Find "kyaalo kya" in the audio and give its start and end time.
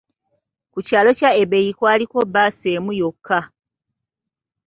0.87-1.31